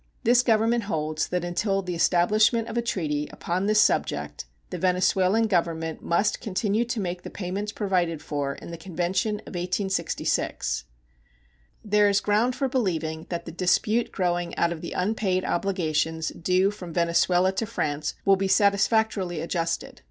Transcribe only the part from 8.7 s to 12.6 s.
the convention of 1866. There is ground